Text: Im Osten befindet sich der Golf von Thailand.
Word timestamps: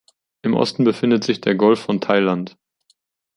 Im 0.41 0.55
Osten 0.55 0.83
befindet 0.83 1.23
sich 1.23 1.41
der 1.41 1.53
Golf 1.53 1.81
von 1.81 2.01
Thailand. 2.01 2.57